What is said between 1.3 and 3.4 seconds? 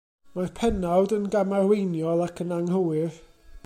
gamarweiniol ac yn anghywir.